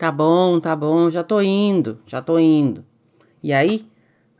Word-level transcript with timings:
Tá 0.00 0.10
bom, 0.10 0.58
tá 0.58 0.74
bom, 0.74 1.10
já 1.10 1.22
tô 1.22 1.42
indo, 1.42 1.98
já 2.06 2.22
tô 2.22 2.38
indo. 2.38 2.82
E 3.42 3.52
aí, 3.52 3.86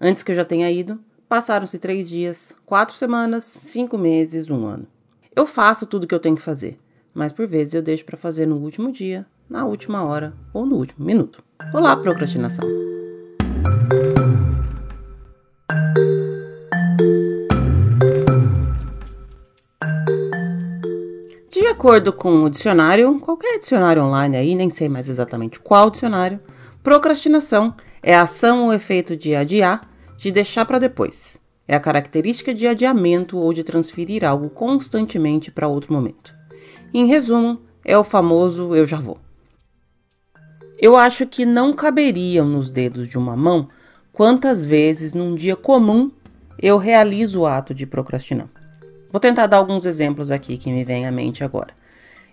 antes 0.01 0.23
que 0.23 0.33
eu 0.33 0.35
já 0.35 0.43
tenha 0.43 0.71
ido, 0.71 0.99
passaram-se 1.29 1.79
três 1.79 2.09
dias, 2.09 2.57
quatro 2.65 2.95
semanas, 2.97 3.45
cinco 3.45 3.99
meses, 3.99 4.49
um 4.49 4.65
ano. 4.65 4.87
Eu 5.37 5.47
faço 5.47 5.87
tudo 5.87 6.05
o 6.05 6.07
que 6.07 6.15
eu 6.15 6.19
tenho 6.19 6.35
que 6.37 6.41
fazer, 6.41 6.81
mas 7.13 7.31
por 7.31 7.47
vezes 7.47 7.75
eu 7.75 7.83
deixo 7.83 8.07
para 8.07 8.17
fazer 8.17 8.47
no 8.47 8.57
último 8.57 8.91
dia, 8.91 9.27
na 9.51 9.67
última 9.67 10.03
hora 10.03 10.33
ou 10.55 10.65
no 10.65 10.77
último 10.77 11.05
minuto. 11.05 11.45
Olá, 11.75 11.95
procrastinação. 11.95 12.67
Acordo 21.81 22.13
com 22.13 22.43
o 22.43 22.51
dicionário, 22.51 23.19
qualquer 23.21 23.59
dicionário 23.59 24.03
online 24.03 24.37
aí, 24.37 24.55
nem 24.55 24.69
sei 24.69 24.87
mais 24.87 25.09
exatamente 25.09 25.59
qual 25.59 25.89
dicionário, 25.89 26.39
procrastinação 26.83 27.75
é 28.03 28.15
a 28.15 28.21
ação 28.21 28.67
ou 28.67 28.75
efeito 28.75 29.17
de 29.17 29.35
adiar, 29.35 29.89
de 30.19 30.31
deixar 30.31 30.67
para 30.67 30.79
depois. 30.79 31.39
É 31.67 31.75
a 31.75 31.81
característica 31.81 32.53
de 32.53 32.67
adiamento 32.67 33.39
ou 33.39 33.51
de 33.55 33.65
transferir 33.65 34.27
algo 34.27 34.51
constantemente 34.51 35.51
para 35.51 35.69
outro 35.69 35.91
momento. 35.95 36.35
Em 36.93 37.07
resumo, 37.07 37.59
é 37.83 37.97
o 37.97 38.05
famoso 38.05 38.75
eu 38.77 38.85
já 38.85 38.99
vou. 38.99 39.19
Eu 40.79 40.99
acho 40.99 41.27
que 41.27 41.47
não 41.47 41.73
caberiam 41.73 42.45
nos 42.45 42.69
dedos 42.69 43.09
de 43.09 43.17
uma 43.17 43.35
mão 43.35 43.69
quantas 44.13 44.67
vezes 44.67 45.15
num 45.15 45.35
dia 45.35 45.57
comum 45.57 46.11
eu 46.59 46.77
realizo 46.77 47.41
o 47.41 47.47
ato 47.47 47.73
de 47.73 47.87
procrastinar. 47.87 48.51
Vou 49.11 49.19
tentar 49.19 49.49
dar 49.49 49.57
alguns 49.57 49.87
exemplos 49.87 50.31
aqui 50.31 50.57
que 50.57 50.71
me 50.71 50.85
vêm 50.85 51.07
à 51.07 51.11
mente 51.11 51.43
agora. 51.43 51.80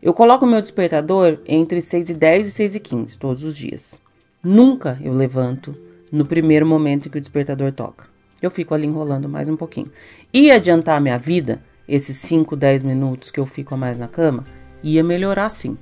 Eu 0.02 0.14
coloco 0.14 0.46
meu 0.46 0.62
despertador 0.62 1.40
entre 1.48 1.82
6 1.82 2.12
e 2.12 2.14
10 2.14 2.48
e 2.48 2.52
6 2.52 2.76
e 2.76 2.80
15 2.80 3.18
todos 3.18 3.44
os 3.44 3.58
dias. 3.58 4.00
Nunca 4.44 4.98
eu 5.02 5.12
levanto 5.12 5.74
no 6.12 6.26
primeiro 6.26 6.66
momento 6.66 7.10
que 7.10 7.18
o 7.18 7.22
despertador 7.22 7.72
toca. 7.72 8.06
Eu 8.42 8.52
fico 8.52 8.74
ali 8.74 8.86
enrolando 8.86 9.28
mais 9.28 9.50
um 9.50 9.58
pouquinho. 9.58 9.92
E 10.32 10.52
adiantar 10.52 11.02
minha 11.02 11.18
vida, 11.18 11.64
esses 11.88 12.18
5, 12.18 12.56
10 12.56 12.84
minutos 12.84 13.32
que 13.32 13.40
eu 13.40 13.46
fico 13.48 13.74
a 13.74 13.78
mais 13.78 13.98
na 13.98 14.08
cama, 14.08 14.44
ia 14.84 15.04
melhorar 15.04 15.50
sim. 15.50 15.76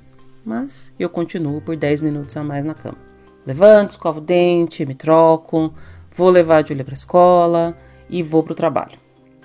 Mas 0.44 0.92
eu 0.98 1.10
continuo 1.10 1.60
por 1.60 1.76
10 1.76 2.00
minutos 2.00 2.36
a 2.36 2.42
mais 2.42 2.64
na 2.64 2.72
cama. 2.72 2.98
Levanto, 3.46 3.90
escovo 3.90 4.18
o 4.18 4.22
dente, 4.22 4.86
me 4.86 4.94
troco, 4.94 5.72
vou 6.10 6.30
levar 6.30 6.64
a 6.64 6.66
Julia 6.66 6.84
para 6.84 6.94
a 6.94 6.96
escola 6.96 7.76
e 8.08 8.22
vou 8.22 8.42
para 8.42 8.52
o 8.52 8.56
trabalho. 8.56 8.98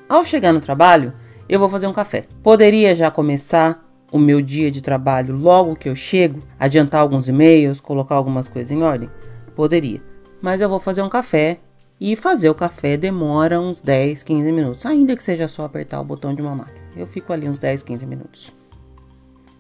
Ao 0.08 0.24
chegar 0.24 0.54
no 0.54 0.62
trabalho, 0.62 1.14
eu 1.50 1.60
vou 1.60 1.68
fazer 1.68 1.88
um 1.88 1.94
café. 1.94 2.26
Poderia 2.42 2.96
já 2.96 3.12
começar 3.12 3.91
o 4.12 4.20
meu 4.20 4.42
dia 4.42 4.70
de 4.70 4.82
trabalho 4.82 5.36
logo 5.36 5.76
que 5.76 5.88
eu 5.88 5.96
chego, 5.96 6.42
adiantar 6.60 7.02
alguns 7.02 7.28
e-mails, 7.28 7.80
colocar 7.80 8.16
algumas 8.16 8.48
coisas 8.48 8.72
em 8.72 8.84
ordem? 8.84 9.10
Poderia. 9.56 10.02
Mas 10.42 10.60
eu 10.60 10.68
vou 10.68 10.80
fazer 10.80 11.02
um 11.02 11.10
café 11.10 11.60
e 12.00 12.16
fazer 12.16 12.50
o 12.50 12.56
café 12.56 12.98
demora 12.98 13.60
uns 13.60 13.80
10, 13.80 14.24
15 14.24 14.52
minutos, 14.52 14.86
ainda 14.86 15.16
que 15.16 15.24
seja 15.24 15.48
só 15.48 15.66
apertar 15.66 16.02
o 16.02 16.04
botão 16.04 16.34
de 16.34 16.42
uma 16.42 16.56
máquina. 16.56 16.82
Eu 16.96 17.08
fico 17.08 17.32
ali 17.32 17.48
uns 17.48 17.60
10, 17.60 17.84
15 17.84 18.06
minutos. 18.06 18.54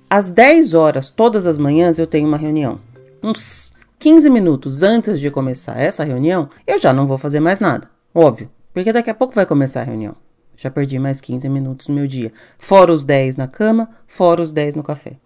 Às 0.09 0.29
10 0.29 0.73
horas, 0.73 1.09
todas 1.09 1.45
as 1.45 1.57
manhãs, 1.57 1.97
eu 1.97 2.07
tenho 2.07 2.27
uma 2.27 2.37
reunião. 2.37 2.79
Uns 3.23 3.71
15 3.99 4.29
minutos 4.29 4.81
antes 4.81 5.19
de 5.19 5.29
começar 5.29 5.79
essa 5.79 6.03
reunião, 6.03 6.49
eu 6.65 6.79
já 6.79 6.91
não 6.91 7.05
vou 7.05 7.17
fazer 7.19 7.39
mais 7.39 7.59
nada. 7.59 7.89
Óbvio, 8.13 8.49
porque 8.73 8.91
daqui 8.91 9.09
a 9.11 9.15
pouco 9.15 9.35
vai 9.35 9.45
começar 9.45 9.81
a 9.81 9.85
reunião. 9.85 10.15
Já 10.61 10.69
perdi 10.69 10.99
mais 10.99 11.19
15 11.19 11.49
minutos 11.49 11.87
no 11.87 11.95
meu 11.95 12.05
dia. 12.05 12.31
Fora 12.59 12.93
os 12.93 13.03
10 13.03 13.35
na 13.35 13.47
cama, 13.47 13.89
fora 14.05 14.43
os 14.43 14.51
10 14.51 14.75
no 14.75 14.83
café. 14.83 15.17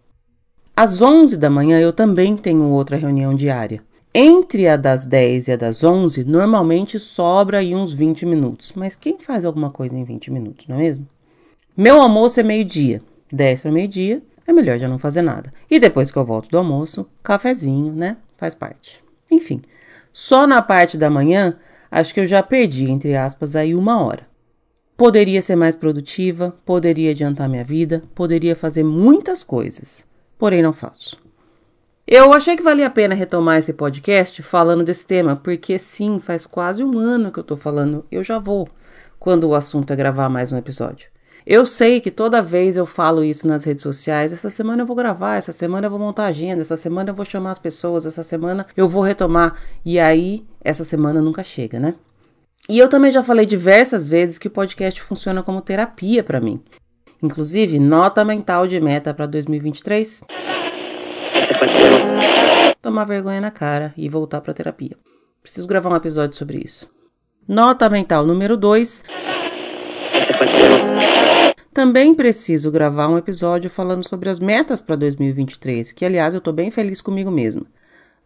Às 0.74 1.02
11 1.02 1.36
da 1.36 1.50
manhã 1.50 1.78
eu 1.78 1.92
também 1.92 2.38
tenho 2.38 2.64
outra 2.70 2.96
reunião 2.96 3.36
diária. 3.36 3.82
Entre 4.14 4.66
a 4.66 4.78
das 4.78 5.04
10 5.04 5.50
e 5.50 5.52
a 5.52 5.58
das 5.58 5.84
11, 5.84 6.24
normalmente 6.24 6.98
sobra 6.98 7.58
aí 7.58 7.76
uns 7.76 7.92
20 7.92 8.26
minutos. 8.26 8.72
Mas 8.78 8.96
quem 8.96 9.20
faz 9.20 9.44
alguma 9.44 9.70
coisa 9.70 9.94
em 9.94 10.06
20 10.06 10.32
minutos, 10.32 10.68
não 10.68 10.78
é 10.78 10.80
mesmo? 10.80 11.06
Meu 11.76 12.00
almoço 12.02 12.40
é 12.40 12.44
meio-dia. 12.44 13.02
10 13.30 13.60
para 13.60 13.72
meio-dia, 13.74 14.24
é 14.48 14.54
melhor 14.54 14.80
já 14.80 14.88
não 14.88 14.98
fazer 14.98 15.22
nada. 15.22 15.52
E 15.70 15.80
depois 15.80 16.12
que 16.12 16.18
eu 16.18 16.24
volto 16.24 16.48
do 16.48 16.58
almoço, 16.58 17.06
cafezinho, 17.22 17.92
né? 17.92 18.16
Faz 18.38 18.56
parte. 18.56 19.04
Enfim, 19.30 19.60
só 20.14 20.48
na 20.48 20.62
parte 20.62 20.98
da 20.98 21.10
manhã, 21.10 21.58
acho 21.92 22.14
que 22.14 22.22
eu 22.22 22.28
já 22.28 22.42
perdi, 22.42 22.90
entre 22.90 23.18
aspas, 23.18 23.54
aí 23.54 23.76
uma 23.76 24.02
hora. 24.02 24.34
Poderia 24.98 25.42
ser 25.42 25.58
mais 25.58 25.76
produtiva, 25.76 26.56
poderia 26.66 27.12
adiantar 27.12 27.50
minha 27.50 27.66
vida, 27.66 28.02
poderia 28.16 28.56
fazer 28.56 28.82
muitas 28.82 29.44
coisas, 29.44 30.08
porém 30.38 30.64
não 30.64 30.72
faço. 30.72 31.18
Eu 32.08 32.32
achei 32.32 32.56
que 32.56 32.64
valia 32.64 32.88
a 32.88 32.90
pena 32.90 33.14
retomar 33.14 33.58
esse 33.58 33.74
podcast 33.74 34.42
falando 34.42 34.86
desse 34.86 35.06
tema, 35.06 35.36
porque 35.36 35.78
sim, 35.78 36.22
faz 36.22 36.46
quase 36.46 36.82
um 36.82 36.98
ano 36.98 37.30
que 37.30 37.38
eu 37.38 37.44
tô 37.44 37.58
falando, 37.58 38.06
eu 38.10 38.24
já 38.24 38.40
vou, 38.40 38.70
quando 39.20 39.50
o 39.50 39.56
assunto 39.56 39.92
é 39.92 39.98
gravar 39.98 40.30
mais 40.30 40.54
um 40.54 40.58
episódio. 40.58 41.10
Eu 41.46 41.66
sei 41.66 42.00
que 42.00 42.10
toda 42.10 42.42
vez 42.42 42.78
eu 42.78 42.86
falo 42.86 43.22
isso 43.22 43.46
nas 43.50 43.66
redes 43.66 43.84
sociais, 43.84 44.32
essa 44.32 44.50
semana 44.50 44.84
eu 44.84 44.86
vou 44.86 44.96
gravar, 44.96 45.36
essa 45.36 45.52
semana 45.52 45.88
eu 45.88 45.92
vou 45.92 46.00
montar 46.00 46.28
agenda, 46.28 46.62
essa 46.62 46.78
semana 46.78 47.10
eu 47.10 47.14
vou 47.14 47.26
chamar 47.26 47.52
as 47.52 47.60
pessoas, 47.60 48.06
essa 48.06 48.24
semana 48.24 48.66
eu 48.78 48.88
vou 48.88 49.02
retomar, 49.02 49.60
e 49.84 50.00
aí 50.00 50.46
essa 50.62 50.86
semana 50.86 51.22
nunca 51.22 51.44
chega, 51.44 51.82
né? 51.82 51.96
E 52.68 52.80
eu 52.80 52.90
também 52.90 53.12
já 53.12 53.22
falei 53.22 53.46
diversas 53.46 54.08
vezes 54.08 54.40
que 54.40 54.48
o 54.48 54.52
podcast 54.52 55.00
funciona 55.02 55.44
como 55.44 55.62
terapia 55.62 56.24
para 56.24 56.42
mim. 56.42 56.60
Inclusive, 57.22 57.78
nota 57.80 58.26
mental 58.26 58.68
de 58.68 58.80
meta 58.82 59.14
para 59.14 59.28
2023. 59.28 60.24
Tomar 62.82 63.06
vergonha 63.06 63.40
na 63.40 63.52
cara 63.52 63.94
e 63.96 64.10
voltar 64.10 64.42
para 64.42 64.54
terapia. 64.54 64.98
Preciso 65.44 65.68
gravar 65.68 65.92
um 65.92 65.96
episódio 65.96 66.36
sobre 66.36 66.58
isso. 66.58 66.90
Nota 67.48 67.88
mental 67.88 68.26
número 68.26 68.58
2. 68.58 69.04
Também 71.72 72.16
preciso 72.16 72.72
gravar 72.72 73.10
um 73.10 73.18
episódio 73.18 73.70
falando 73.70 74.08
sobre 74.08 74.30
as 74.30 74.40
metas 74.40 74.82
para 74.82 74.96
2023, 74.96 75.92
que 75.92 76.06
aliás 76.06 76.34
eu 76.34 76.42
tô 76.42 76.52
bem 76.52 76.72
feliz 76.72 77.00
comigo 77.00 77.30
mesma. 77.30 77.66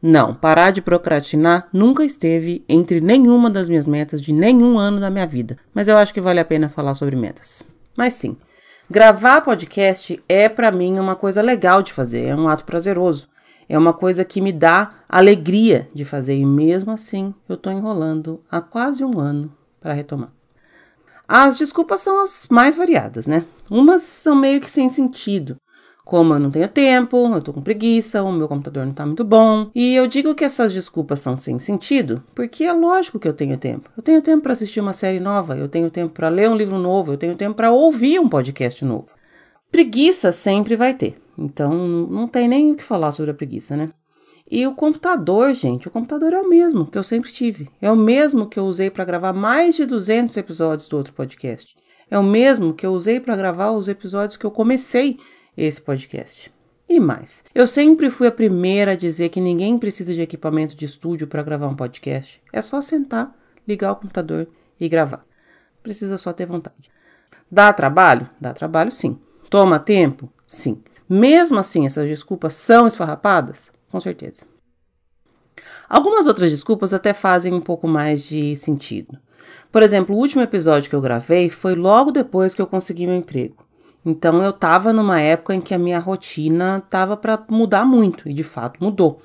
Não, 0.02 0.34
parar 0.34 0.72
de 0.72 0.82
procrastinar 0.82 1.68
nunca 1.74 2.06
esteve 2.06 2.64
entre 2.70 3.02
nenhuma 3.02 3.50
das 3.50 3.68
minhas 3.68 3.86
metas 3.86 4.22
de 4.22 4.32
nenhum 4.32 4.78
ano 4.78 5.00
da 5.00 5.10
minha 5.10 5.28
vida, 5.28 5.58
mas 5.74 5.90
eu 5.90 5.98
acho 5.98 6.14
que 6.14 6.22
vale 6.22 6.40
a 6.40 6.46
pena 6.46 6.70
falar 6.70 6.96
sobre 6.96 7.18
metas. 7.18 7.64
Mas 7.98 8.14
sim, 8.14 8.38
gravar 8.90 9.42
podcast 9.42 10.24
é 10.30 10.48
para 10.48 10.72
mim 10.72 10.98
uma 10.98 11.18
coisa 11.18 11.42
legal 11.42 11.84
de 11.84 11.92
fazer, 11.92 12.28
é 12.28 12.36
um 12.36 12.48
ato 12.48 12.64
prazeroso. 12.64 13.28
É 13.68 13.78
uma 13.78 13.94
coisa 13.94 14.26
que 14.26 14.42
me 14.42 14.52
dá 14.52 14.96
alegria 15.08 15.88
de 15.94 16.04
fazer 16.04 16.36
e 16.36 16.44
mesmo 16.44 16.92
assim 16.92 17.36
eu 17.48 17.56
tô 17.56 17.70
enrolando 17.70 18.42
há 18.50 18.60
quase 18.60 19.06
um 19.06 19.20
ano 19.20 19.54
para 19.80 19.94
retomar. 19.94 20.32
As 21.28 21.54
desculpas 21.54 22.02
são 22.02 22.24
as 22.24 22.48
mais 22.50 22.74
variadas, 22.74 23.28
né? 23.28 23.46
Umas 23.70 24.02
são 24.02 24.34
meio 24.34 24.60
que 24.60 24.72
sem 24.72 24.90
sentido, 24.90 25.58
como 26.06 26.34
eu 26.34 26.40
não 26.40 26.50
tenho 26.50 26.68
tempo, 26.68 27.32
eu 27.34 27.42
tô 27.42 27.54
com 27.54 27.62
preguiça, 27.62 28.24
o 28.24 28.32
meu 28.32 28.48
computador 28.48 28.86
não 28.86 28.94
tá 28.94 29.06
muito 29.06 29.24
bom. 29.24 29.70
E 29.76 29.94
eu 29.94 30.08
digo 30.08 30.34
que 30.34 30.44
essas 30.44 30.74
desculpas 30.74 31.20
são 31.20 31.38
sem 31.38 31.60
sentido, 31.60 32.24
porque 32.34 32.64
é 32.64 32.74
lógico 32.74 33.20
que 33.20 33.28
eu 33.28 33.34
tenho 33.34 33.58
tempo. 33.58 33.92
Eu 33.96 34.02
tenho 34.02 34.22
tempo 34.22 34.42
para 34.42 34.54
assistir 34.54 34.80
uma 34.80 34.94
série 34.94 35.20
nova, 35.20 35.56
eu 35.56 35.70
tenho 35.70 35.90
tempo 35.90 36.14
para 36.14 36.30
ler 36.30 36.50
um 36.50 36.56
livro 36.56 36.78
novo, 36.78 37.14
eu 37.14 37.18
tenho 37.18 37.36
tempo 37.36 37.56
para 37.56 37.72
ouvir 37.72 38.20
um 38.20 38.28
podcast 38.28 38.84
novo. 38.84 39.06
Preguiça 39.72 40.32
sempre 40.32 40.76
vai 40.76 40.94
ter. 40.96 41.16
Então 41.38 41.72
não 41.72 42.28
tem 42.28 42.48
nem 42.48 42.72
o 42.72 42.76
que 42.76 42.84
falar 42.84 43.12
sobre 43.12 43.32
a 43.32 43.36
preguiça, 43.36 43.78
né? 43.78 43.92
E 44.52 44.66
o 44.66 44.74
computador, 44.74 45.54
gente, 45.54 45.88
o 45.88 45.92
computador 45.92 46.34
é 46.34 46.42
o 46.42 46.50
mesmo 46.50 46.88
que 46.88 46.98
eu 46.98 47.04
sempre 47.04 47.32
tive. 47.32 47.70
É 47.80 47.92
o 47.92 47.96
mesmo 47.96 48.48
que 48.48 48.58
eu 48.58 48.66
usei 48.66 48.90
para 48.90 49.06
gravar 49.06 49.32
mais 49.32 49.76
de 49.76 49.86
200 49.86 50.36
episódios 50.38 50.88
do 50.88 50.98
outro 50.98 51.14
podcast. 51.14 51.76
É 52.10 52.18
o 52.18 52.24
mesmo 52.24 52.74
que 52.74 52.84
eu 52.84 52.92
usei 52.92 53.20
para 53.20 53.36
gravar 53.36 53.72
os 53.72 53.88
episódios 53.88 54.36
que 54.36 54.46
eu 54.46 54.50
comecei 54.50 55.18
esse 55.64 55.82
podcast. 55.82 56.52
E 56.88 57.00
mais, 57.00 57.44
eu 57.54 57.68
sempre 57.68 58.10
fui 58.10 58.26
a 58.26 58.32
primeira 58.32 58.94
a 58.94 58.96
dizer 58.96 59.30
que 59.30 59.40
ninguém 59.40 59.78
precisa 59.78 60.14
de 60.14 60.22
equipamento 60.22 60.76
de 60.76 60.86
estúdio 60.86 61.28
para 61.28 61.44
gravar 61.44 61.68
um 61.68 61.76
podcast. 61.76 62.42
É 62.52 62.62
só 62.62 62.82
sentar, 62.82 63.36
ligar 63.68 63.92
o 63.92 63.96
computador 63.96 64.48
e 64.80 64.90
gravar. 64.90 65.24
Precisa 65.84 66.18
só 66.18 66.34
ter 66.34 66.48
vontade. 66.48 66.90
Dá 67.52 67.72
trabalho? 67.72 68.28
Dá 68.42 68.54
trabalho 68.54 68.92
sim. 68.92 69.20
Toma 69.50 69.80
tempo? 69.80 70.32
Sim. 70.48 70.82
Mesmo 71.08 71.60
assim, 71.60 71.86
essas 71.86 72.08
desculpas 72.08 72.54
são 72.56 72.88
esfarrapadas? 72.88 73.72
Com 73.92 74.00
certeza. 74.00 74.46
Algumas 75.88 76.26
outras 76.26 76.52
desculpas 76.52 76.94
até 76.94 77.14
fazem 77.14 77.54
um 77.54 77.62
pouco 77.62 77.88
mais 77.88 78.24
de 78.24 78.56
sentido. 78.56 79.18
Por 79.72 79.84
exemplo, 79.84 80.16
o 80.16 80.20
último 80.20 80.42
episódio 80.42 80.90
que 80.90 80.96
eu 80.96 81.02
gravei 81.02 81.50
foi 81.50 81.76
logo 81.76 82.12
depois 82.12 82.56
que 82.56 82.62
eu 82.62 82.68
consegui 82.68 83.06
meu 83.06 83.16
emprego. 83.16 83.69
Então 84.06 84.42
eu 84.42 84.52
estava 84.52 84.94
numa 84.94 85.20
época 85.20 85.54
em 85.54 85.62
que 85.62 85.74
a 85.74 85.80
minha 85.80 86.00
rotina 86.00 86.82
estava 86.84 87.18
para 87.18 87.44
mudar 87.50 87.86
muito 87.86 88.30
e 88.30 88.34
de 88.34 88.44
fato 88.44 88.84
mudou. 88.84 89.22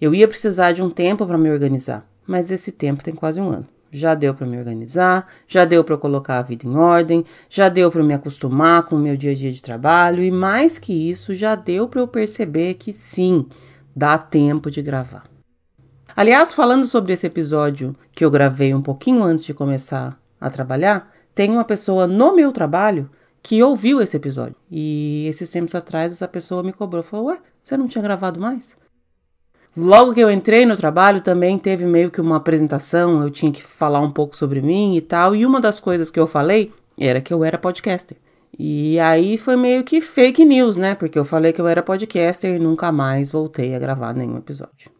Eu 0.00 0.14
ia 0.14 0.28
precisar 0.28 0.72
de 0.72 0.82
um 0.82 0.90
tempo 0.90 1.26
para 1.26 1.38
me 1.38 1.50
organizar, 1.50 2.06
mas 2.26 2.50
esse 2.50 2.72
tempo 2.72 3.02
tem 3.02 3.14
quase 3.14 3.40
um 3.40 3.48
ano. 3.48 3.66
Já 3.90 4.14
deu 4.14 4.34
para 4.34 4.46
me 4.46 4.58
organizar, 4.58 5.26
já 5.46 5.64
deu 5.64 5.82
para 5.84 5.96
colocar 5.96 6.38
a 6.38 6.42
vida 6.42 6.66
em 6.66 6.76
ordem, 6.76 7.24
já 7.48 7.68
deu 7.68 7.90
para 7.90 8.02
me 8.02 8.12
acostumar 8.12 8.82
com 8.82 8.96
o 8.96 8.98
meu 8.98 9.16
dia 9.16 9.30
a 9.30 9.34
dia 9.34 9.52
de 9.52 9.62
trabalho 9.62 10.22
e 10.22 10.30
mais 10.30 10.78
que 10.78 10.92
isso, 10.92 11.34
já 11.34 11.54
deu 11.54 11.88
para 11.88 12.00
eu 12.00 12.08
perceber 12.08 12.74
que 12.74 12.92
sim, 12.92 13.46
dá 13.94 14.18
tempo 14.18 14.70
de 14.70 14.82
gravar. 14.82 15.24
Aliás, 16.14 16.52
falando 16.52 16.86
sobre 16.86 17.12
esse 17.12 17.26
episódio 17.26 17.94
que 18.12 18.24
eu 18.24 18.30
gravei 18.30 18.74
um 18.74 18.82
pouquinho 18.82 19.22
antes 19.22 19.44
de 19.44 19.54
começar 19.54 20.18
a 20.40 20.50
trabalhar, 20.50 21.10
tem 21.34 21.50
uma 21.50 21.64
pessoa 21.64 22.06
no 22.06 22.34
meu 22.34 22.50
trabalho 22.52 23.08
que 23.46 23.62
ouviu 23.62 24.02
esse 24.02 24.16
episódio. 24.16 24.56
E 24.68 25.24
esses 25.28 25.48
tempos 25.48 25.72
atrás 25.72 26.12
essa 26.12 26.26
pessoa 26.26 26.64
me 26.64 26.72
cobrou, 26.72 27.00
falou: 27.00 27.26
"Ué, 27.26 27.38
você 27.62 27.76
não 27.76 27.86
tinha 27.86 28.02
gravado 28.02 28.40
mais?" 28.40 28.76
Logo 29.76 30.12
que 30.12 30.20
eu 30.20 30.28
entrei 30.28 30.66
no 30.66 30.74
trabalho, 30.74 31.20
também 31.20 31.56
teve 31.56 31.86
meio 31.86 32.10
que 32.10 32.20
uma 32.20 32.38
apresentação, 32.38 33.22
eu 33.22 33.30
tinha 33.30 33.52
que 33.52 33.62
falar 33.62 34.00
um 34.00 34.10
pouco 34.10 34.36
sobre 34.36 34.60
mim 34.60 34.96
e 34.96 35.00
tal, 35.00 35.36
e 35.36 35.46
uma 35.46 35.60
das 35.60 35.78
coisas 35.78 36.10
que 36.10 36.18
eu 36.18 36.26
falei 36.26 36.72
era 36.98 37.20
que 37.20 37.32
eu 37.32 37.44
era 37.44 37.56
podcaster. 37.56 38.16
E 38.58 38.98
aí 38.98 39.38
foi 39.38 39.54
meio 39.54 39.84
que 39.84 40.00
fake 40.00 40.44
news, 40.44 40.74
né? 40.76 40.96
Porque 40.96 41.16
eu 41.16 41.24
falei 41.24 41.52
que 41.52 41.60
eu 41.60 41.68
era 41.68 41.84
podcaster 41.84 42.56
e 42.56 42.58
nunca 42.58 42.90
mais 42.90 43.30
voltei 43.30 43.76
a 43.76 43.78
gravar 43.78 44.12
nenhum 44.12 44.38
episódio. 44.38 44.95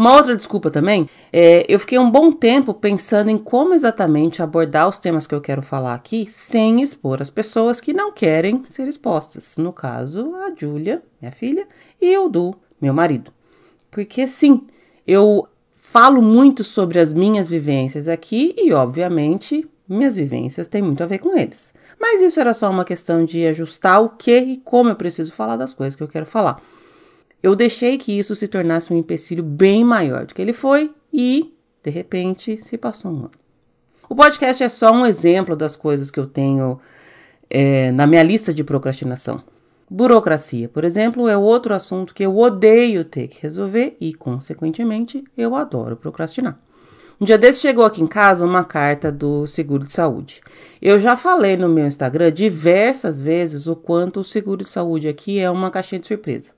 Uma 0.00 0.16
outra 0.16 0.34
desculpa 0.34 0.70
também 0.70 1.06
é 1.30 1.62
eu 1.68 1.78
fiquei 1.78 1.98
um 1.98 2.10
bom 2.10 2.32
tempo 2.32 2.72
pensando 2.72 3.28
em 3.28 3.36
como 3.36 3.74
exatamente 3.74 4.42
abordar 4.42 4.88
os 4.88 4.96
temas 4.96 5.26
que 5.26 5.34
eu 5.34 5.42
quero 5.42 5.60
falar 5.60 5.92
aqui 5.92 6.24
sem 6.26 6.80
expor 6.80 7.20
as 7.20 7.28
pessoas 7.28 7.82
que 7.82 7.92
não 7.92 8.10
querem 8.10 8.64
ser 8.64 8.88
expostas. 8.88 9.58
No 9.58 9.74
caso, 9.74 10.34
a 10.36 10.54
Júlia, 10.56 11.02
minha 11.20 11.30
filha, 11.30 11.68
e 12.00 12.16
o 12.16 12.30
Du, 12.30 12.56
meu 12.80 12.94
marido. 12.94 13.30
Porque 13.90 14.26
sim, 14.26 14.66
eu 15.06 15.46
falo 15.74 16.22
muito 16.22 16.64
sobre 16.64 16.98
as 16.98 17.12
minhas 17.12 17.46
vivências 17.46 18.08
aqui 18.08 18.54
e, 18.56 18.72
obviamente, 18.72 19.68
minhas 19.86 20.16
vivências 20.16 20.66
têm 20.66 20.80
muito 20.80 21.02
a 21.04 21.06
ver 21.06 21.18
com 21.18 21.36
eles. 21.36 21.74
Mas 22.00 22.22
isso 22.22 22.40
era 22.40 22.54
só 22.54 22.70
uma 22.70 22.86
questão 22.86 23.22
de 23.22 23.46
ajustar 23.48 24.02
o 24.02 24.08
que 24.08 24.38
e 24.38 24.56
como 24.56 24.88
eu 24.88 24.96
preciso 24.96 25.30
falar 25.30 25.56
das 25.56 25.74
coisas 25.74 25.94
que 25.94 26.02
eu 26.02 26.08
quero 26.08 26.24
falar. 26.24 26.58
Eu 27.42 27.56
deixei 27.56 27.96
que 27.96 28.18
isso 28.18 28.34
se 28.34 28.46
tornasse 28.46 28.92
um 28.92 28.96
empecilho 28.96 29.42
bem 29.42 29.84
maior 29.84 30.26
do 30.26 30.34
que 30.34 30.42
ele 30.42 30.52
foi 30.52 30.92
e, 31.12 31.54
de 31.82 31.90
repente, 31.90 32.58
se 32.58 32.76
passou 32.76 33.10
um 33.10 33.18
ano. 33.20 33.30
O 34.08 34.14
podcast 34.14 34.62
é 34.62 34.68
só 34.68 34.92
um 34.92 35.06
exemplo 35.06 35.56
das 35.56 35.76
coisas 35.76 36.10
que 36.10 36.20
eu 36.20 36.26
tenho 36.26 36.78
é, 37.48 37.90
na 37.92 38.06
minha 38.06 38.22
lista 38.22 38.52
de 38.52 38.62
procrastinação. 38.62 39.42
Burocracia, 39.88 40.68
por 40.68 40.84
exemplo, 40.84 41.28
é 41.28 41.36
outro 41.36 41.74
assunto 41.74 42.14
que 42.14 42.24
eu 42.24 42.36
odeio 42.36 43.04
ter 43.04 43.28
que 43.28 43.42
resolver 43.42 43.96
e, 44.00 44.12
consequentemente, 44.12 45.24
eu 45.36 45.54
adoro 45.54 45.96
procrastinar. 45.96 46.60
Um 47.20 47.24
dia 47.24 47.36
desse 47.36 47.60
chegou 47.60 47.84
aqui 47.84 48.02
em 48.02 48.06
casa 48.06 48.44
uma 48.44 48.64
carta 48.64 49.12
do 49.12 49.46
seguro 49.46 49.84
de 49.84 49.92
saúde. 49.92 50.40
Eu 50.80 50.98
já 50.98 51.16
falei 51.16 51.56
no 51.56 51.68
meu 51.68 51.86
Instagram 51.86 52.32
diversas 52.32 53.20
vezes 53.20 53.66
o 53.66 53.76
quanto 53.76 54.20
o 54.20 54.24
seguro 54.24 54.64
de 54.64 54.70
saúde 54.70 55.08
aqui 55.08 55.38
é 55.38 55.50
uma 55.50 55.70
caixinha 55.70 56.00
de 56.00 56.06
surpresa. 56.06 56.52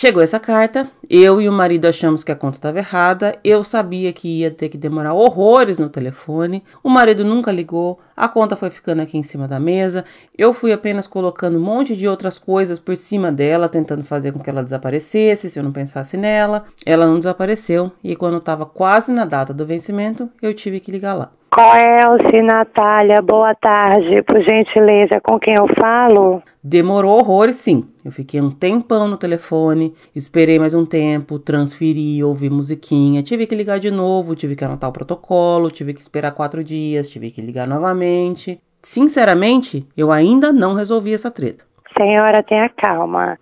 Chegou 0.00 0.22
essa 0.22 0.38
carta, 0.38 0.88
eu 1.10 1.40
e 1.40 1.48
o 1.48 1.52
marido 1.52 1.86
achamos 1.86 2.22
que 2.22 2.30
a 2.30 2.36
conta 2.36 2.56
estava 2.56 2.78
errada, 2.78 3.36
eu 3.42 3.64
sabia 3.64 4.12
que 4.12 4.28
ia 4.28 4.48
ter 4.48 4.68
que 4.68 4.78
demorar 4.78 5.12
horrores 5.12 5.76
no 5.76 5.88
telefone, 5.88 6.62
o 6.84 6.88
marido 6.88 7.24
nunca 7.24 7.50
ligou, 7.50 7.98
a 8.16 8.28
conta 8.28 8.54
foi 8.54 8.70
ficando 8.70 9.02
aqui 9.02 9.18
em 9.18 9.24
cima 9.24 9.48
da 9.48 9.58
mesa, 9.58 10.04
eu 10.38 10.54
fui 10.54 10.72
apenas 10.72 11.08
colocando 11.08 11.58
um 11.58 11.60
monte 11.60 11.96
de 11.96 12.06
outras 12.06 12.38
coisas 12.38 12.78
por 12.78 12.96
cima 12.96 13.32
dela, 13.32 13.68
tentando 13.68 14.04
fazer 14.04 14.30
com 14.30 14.38
que 14.38 14.48
ela 14.48 14.62
desaparecesse, 14.62 15.50
se 15.50 15.58
eu 15.58 15.64
não 15.64 15.72
pensasse 15.72 16.16
nela. 16.16 16.66
Ela 16.86 17.04
não 17.04 17.18
desapareceu 17.18 17.90
e 18.04 18.14
quando 18.14 18.36
estava 18.36 18.64
quase 18.64 19.10
na 19.10 19.24
data 19.24 19.52
do 19.52 19.66
vencimento, 19.66 20.30
eu 20.40 20.54
tive 20.54 20.78
que 20.78 20.92
ligar 20.92 21.14
lá. 21.14 21.32
Coelce, 21.50 22.42
Natália, 22.42 23.22
boa 23.22 23.54
tarde. 23.54 24.22
Por 24.22 24.40
gentileza, 24.42 25.18
com 25.22 25.38
quem 25.40 25.54
eu 25.54 25.66
falo? 25.80 26.42
Demorou 26.62 27.18
horrores, 27.18 27.56
sim. 27.56 27.84
Eu 28.04 28.12
fiquei 28.12 28.40
um 28.40 28.50
tempão 28.50 29.08
no 29.08 29.16
telefone, 29.16 29.94
esperei 30.14 30.58
mais 30.58 30.74
um 30.74 30.84
tempo, 30.84 31.38
transferi, 31.38 32.22
ouvi 32.22 32.50
musiquinha, 32.50 33.22
tive 33.22 33.46
que 33.46 33.54
ligar 33.54 33.78
de 33.80 33.90
novo, 33.90 34.36
tive 34.36 34.54
que 34.54 34.64
anotar 34.64 34.90
o 34.90 34.92
protocolo, 34.92 35.70
tive 35.70 35.94
que 35.94 36.00
esperar 36.00 36.32
quatro 36.32 36.62
dias, 36.62 37.08
tive 37.08 37.30
que 37.30 37.40
ligar 37.40 37.66
novamente. 37.66 38.60
Sinceramente, 38.82 39.86
eu 39.96 40.12
ainda 40.12 40.52
não 40.52 40.74
resolvi 40.74 41.14
essa 41.14 41.30
treta. 41.30 41.64
Senhora, 41.96 42.42
tenha 42.42 42.68
calma. 42.68 43.38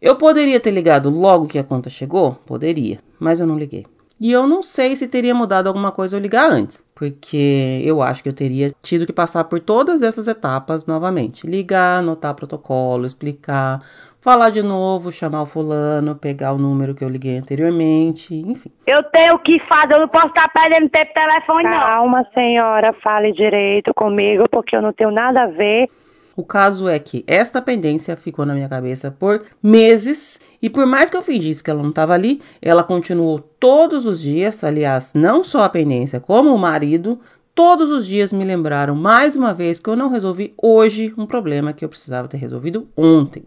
Eu 0.00 0.16
poderia 0.16 0.60
ter 0.60 0.70
ligado 0.70 1.10
logo 1.10 1.48
que 1.48 1.58
a 1.58 1.64
conta 1.64 1.90
chegou? 1.90 2.36
Poderia, 2.46 3.00
mas 3.18 3.40
eu 3.40 3.46
não 3.46 3.58
liguei. 3.58 3.84
E 4.20 4.30
eu 4.30 4.46
não 4.46 4.62
sei 4.62 4.94
se 4.94 5.08
teria 5.08 5.34
mudado 5.34 5.66
alguma 5.66 5.90
coisa 5.90 6.16
eu 6.16 6.20
ligar 6.20 6.48
antes, 6.50 6.78
porque 6.94 7.82
eu 7.84 8.00
acho 8.00 8.22
que 8.22 8.28
eu 8.28 8.32
teria 8.32 8.72
tido 8.80 9.04
que 9.04 9.12
passar 9.12 9.44
por 9.44 9.58
todas 9.58 10.02
essas 10.02 10.28
etapas 10.28 10.86
novamente: 10.86 11.46
ligar, 11.46 11.98
anotar 11.98 12.34
protocolo, 12.34 13.04
explicar, 13.04 13.82
falar 14.20 14.50
de 14.50 14.62
novo, 14.62 15.10
chamar 15.10 15.42
o 15.42 15.46
fulano, 15.46 16.14
pegar 16.14 16.52
o 16.52 16.58
número 16.58 16.94
que 16.94 17.04
eu 17.04 17.08
liguei 17.08 17.36
anteriormente, 17.36 18.34
enfim. 18.34 18.70
Eu 18.86 19.02
tenho 19.02 19.34
o 19.34 19.38
que 19.38 19.58
fazer, 19.66 19.94
eu 19.94 20.00
não 20.00 20.08
posso 20.08 20.28
estar 20.28 20.48
perdendo 20.48 20.88
tempo 20.88 21.12
telefone, 21.12 21.64
não. 21.64 21.72
Calma, 21.72 22.26
senhora, 22.32 22.92
fale 23.02 23.32
direito 23.32 23.92
comigo, 23.92 24.44
porque 24.50 24.76
eu 24.76 24.82
não 24.82 24.92
tenho 24.92 25.10
nada 25.10 25.42
a 25.42 25.46
ver. 25.46 25.88
O 26.36 26.44
caso 26.44 26.88
é 26.88 26.98
que 26.98 27.24
esta 27.26 27.62
pendência 27.62 28.16
ficou 28.16 28.44
na 28.44 28.54
minha 28.54 28.68
cabeça 28.68 29.10
por 29.10 29.42
meses 29.62 30.40
e 30.60 30.68
por 30.68 30.84
mais 30.84 31.08
que 31.08 31.16
eu 31.16 31.22
fingisse 31.22 31.62
que 31.62 31.70
ela 31.70 31.82
não 31.82 31.90
estava 31.90 32.12
ali, 32.12 32.40
ela 32.60 32.82
continuou 32.82 33.38
todos 33.38 34.04
os 34.04 34.20
dias, 34.20 34.64
aliás, 34.64 35.14
não 35.14 35.44
só 35.44 35.62
a 35.62 35.68
pendência, 35.68 36.18
como 36.18 36.52
o 36.52 36.58
marido, 36.58 37.20
todos 37.54 37.88
os 37.90 38.04
dias 38.04 38.32
me 38.32 38.44
lembraram 38.44 38.96
mais 38.96 39.36
uma 39.36 39.54
vez 39.54 39.78
que 39.78 39.88
eu 39.88 39.94
não 39.94 40.08
resolvi 40.08 40.52
hoje 40.60 41.14
um 41.16 41.24
problema 41.24 41.72
que 41.72 41.84
eu 41.84 41.88
precisava 41.88 42.26
ter 42.26 42.38
resolvido 42.38 42.88
ontem. 42.96 43.44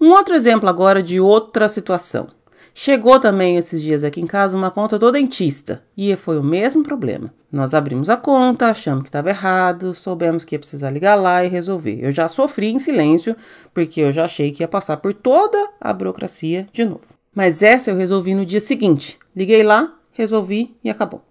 Um 0.00 0.10
outro 0.10 0.34
exemplo 0.34 0.68
agora 0.68 1.02
de 1.02 1.20
outra 1.20 1.68
situação. 1.68 2.28
Chegou 2.74 3.20
também 3.20 3.56
esses 3.56 3.82
dias 3.82 4.02
aqui 4.02 4.20
em 4.20 4.26
casa 4.26 4.56
uma 4.56 4.70
conta 4.70 4.98
do 4.98 5.12
dentista 5.12 5.84
e 5.96 6.14
foi 6.16 6.38
o 6.38 6.42
mesmo 6.42 6.82
problema. 6.82 7.32
Nós 7.50 7.74
abrimos 7.74 8.08
a 8.08 8.16
conta, 8.16 8.68
achamos 8.68 9.02
que 9.02 9.08
estava 9.10 9.28
errado, 9.28 9.94
soubemos 9.94 10.42
que 10.42 10.54
ia 10.54 10.58
precisar 10.58 10.90
ligar 10.90 11.14
lá 11.14 11.44
e 11.44 11.48
resolver. 11.48 11.98
Eu 12.00 12.12
já 12.12 12.28
sofri 12.28 12.68
em 12.70 12.78
silêncio 12.78 13.36
porque 13.74 14.00
eu 14.00 14.10
já 14.10 14.24
achei 14.24 14.52
que 14.52 14.62
ia 14.62 14.68
passar 14.68 14.96
por 14.96 15.12
toda 15.12 15.68
a 15.78 15.92
burocracia 15.92 16.66
de 16.72 16.84
novo. 16.84 17.02
Mas 17.34 17.62
essa 17.62 17.90
eu 17.90 17.96
resolvi 17.96 18.34
no 18.34 18.46
dia 18.46 18.60
seguinte. 18.60 19.18
Liguei 19.36 19.62
lá, 19.62 19.94
resolvi 20.12 20.74
e 20.82 20.88
acabou. 20.88 21.22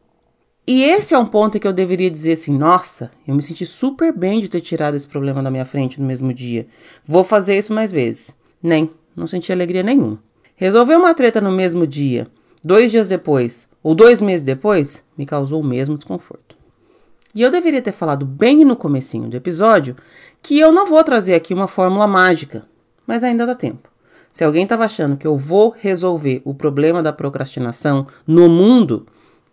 E 0.66 0.84
esse 0.84 1.14
é 1.16 1.18
um 1.18 1.26
ponto 1.26 1.60
que 1.60 1.68
eu 1.68 1.74
deveria 1.74 2.10
dizer 2.10 2.34
assim: 2.34 2.56
nossa, 2.56 3.12
eu 3.28 3.34
me 3.34 3.42
senti 3.42 3.66
super 3.66 4.14
bem 4.14 4.42
de 4.42 4.48
ter 4.48 4.62
tirado 4.62 4.96
esse 4.96 5.08
problema 5.08 5.42
da 5.42 5.50
minha 5.50 5.66
frente 5.66 6.00
no 6.00 6.06
mesmo 6.06 6.32
dia. 6.32 6.68
Vou 7.04 7.24
fazer 7.24 7.58
isso 7.58 7.74
mais 7.74 7.92
vezes. 7.92 8.38
Nem, 8.62 8.92
não 9.16 9.26
senti 9.26 9.52
alegria 9.52 9.82
nenhuma. 9.82 10.22
Resolver 10.62 10.96
uma 10.96 11.16
treta 11.16 11.42
no 11.42 11.52
mesmo 11.52 11.88
dia, 11.88 12.28
dois 12.64 12.92
dias 12.92 13.08
depois 13.08 13.68
ou 13.82 13.96
dois 13.96 14.22
meses 14.22 14.46
depois, 14.46 15.04
me 15.18 15.26
causou 15.26 15.60
o 15.60 15.64
mesmo 15.64 15.98
desconforto. 15.98 16.56
E 17.34 17.42
eu 17.42 17.50
deveria 17.50 17.82
ter 17.82 17.92
falado 17.92 18.28
bem 18.28 18.64
no 18.64 18.76
comecinho 18.76 19.28
do 19.28 19.36
episódio 19.36 19.96
que 20.40 20.60
eu 20.60 20.72
não 20.72 20.86
vou 20.86 21.04
trazer 21.04 21.34
aqui 21.34 21.52
uma 21.52 21.68
fórmula 21.68 22.06
mágica, 22.06 22.68
mas 23.08 23.24
ainda 23.24 23.44
dá 23.44 23.56
tempo. 23.56 23.90
Se 24.32 24.44
alguém 24.44 24.62
estava 24.62 24.86
achando 24.86 25.18
que 25.18 25.26
eu 25.26 25.36
vou 25.36 25.74
resolver 25.76 26.44
o 26.46 26.54
problema 26.54 27.02
da 27.02 27.12
procrastinação 27.12 28.06
no 28.28 28.48
mundo, 28.48 29.08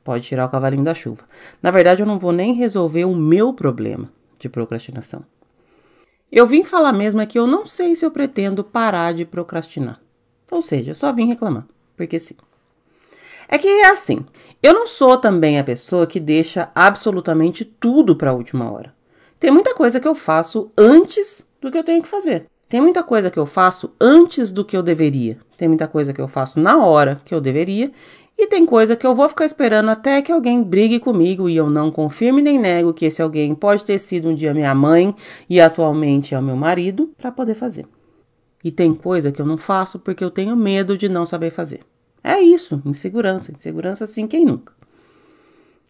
pode 0.04 0.26
tirar 0.26 0.44
o 0.44 0.50
cavalinho 0.50 0.84
da 0.84 0.94
chuva. 0.94 1.22
Na 1.62 1.70
verdade, 1.70 2.02
eu 2.02 2.06
não 2.06 2.18
vou 2.18 2.32
nem 2.32 2.52
resolver 2.52 3.06
o 3.06 3.16
meu 3.16 3.54
problema 3.54 4.12
de 4.38 4.50
procrastinação. 4.50 5.24
Eu 6.30 6.46
vim 6.46 6.64
falar 6.64 6.92
mesmo 6.92 7.22
é 7.22 7.24
que 7.24 7.38
eu 7.38 7.46
não 7.46 7.64
sei 7.64 7.96
se 7.96 8.04
eu 8.04 8.10
pretendo 8.10 8.62
parar 8.62 9.14
de 9.14 9.24
procrastinar. 9.24 9.98
Ou 10.50 10.62
seja, 10.62 10.94
só 10.94 11.12
vim 11.12 11.26
reclamar, 11.26 11.66
porque 11.96 12.18
sim. 12.18 12.36
É 13.48 13.56
que 13.56 13.66
é 13.66 13.88
assim, 13.88 14.24
eu 14.62 14.74
não 14.74 14.86
sou 14.86 15.16
também 15.16 15.58
a 15.58 15.64
pessoa 15.64 16.06
que 16.06 16.20
deixa 16.20 16.70
absolutamente 16.74 17.64
tudo 17.64 18.14
para 18.14 18.30
a 18.30 18.34
última 18.34 18.70
hora. 18.70 18.94
Tem 19.40 19.50
muita 19.50 19.74
coisa 19.74 20.00
que 20.00 20.08
eu 20.08 20.14
faço 20.14 20.70
antes 20.76 21.46
do 21.60 21.70
que 21.70 21.78
eu 21.78 21.84
tenho 21.84 22.02
que 22.02 22.08
fazer. 22.08 22.46
Tem 22.68 22.80
muita 22.80 23.02
coisa 23.02 23.30
que 23.30 23.38
eu 23.38 23.46
faço 23.46 23.90
antes 23.98 24.50
do 24.50 24.64
que 24.64 24.76
eu 24.76 24.82
deveria. 24.82 25.38
Tem 25.56 25.68
muita 25.68 25.88
coisa 25.88 26.12
que 26.12 26.20
eu 26.20 26.28
faço 26.28 26.60
na 26.60 26.84
hora 26.84 27.20
que 27.24 27.34
eu 27.34 27.40
deveria. 27.40 27.90
E 28.36 28.46
tem 28.46 28.66
coisa 28.66 28.94
que 28.94 29.06
eu 29.06 29.14
vou 29.14 29.28
ficar 29.28 29.46
esperando 29.46 29.88
até 29.88 30.20
que 30.20 30.30
alguém 30.30 30.62
brigue 30.62 31.00
comigo 31.00 31.48
e 31.48 31.56
eu 31.56 31.70
não 31.70 31.90
confirme 31.90 32.42
nem 32.42 32.58
nego 32.58 32.92
que 32.92 33.06
esse 33.06 33.22
alguém 33.22 33.54
pode 33.54 33.84
ter 33.84 33.98
sido 33.98 34.28
um 34.28 34.34
dia 34.34 34.54
minha 34.54 34.74
mãe 34.74 35.14
e 35.48 35.60
atualmente 35.60 36.34
é 36.34 36.38
o 36.38 36.42
meu 36.42 36.56
marido 36.56 37.10
para 37.16 37.32
poder 37.32 37.54
fazer. 37.54 37.86
E 38.62 38.70
tem 38.70 38.94
coisa 38.94 39.30
que 39.30 39.40
eu 39.40 39.46
não 39.46 39.56
faço 39.56 39.98
porque 39.98 40.24
eu 40.24 40.30
tenho 40.30 40.56
medo 40.56 40.98
de 40.98 41.08
não 41.08 41.24
saber 41.24 41.50
fazer. 41.50 41.80
É 42.22 42.40
isso, 42.40 42.82
insegurança. 42.84 43.52
Insegurança 43.52 44.06
sim, 44.06 44.26
quem 44.26 44.44
nunca? 44.44 44.72